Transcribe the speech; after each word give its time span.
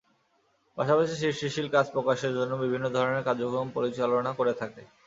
পাশাপাশি 0.77 1.13
সৃষ্টিশীল 1.17 1.67
কাজ 1.75 1.85
প্রকাশের 1.95 2.31
জন্য 2.37 2.53
বিভিন্ন 2.63 2.85
ধরনের 2.95 3.25
কার্যক্রম 3.27 3.67
পরিচালনা 3.75 4.31
করে 4.39 4.53
থাকে। 4.61 4.81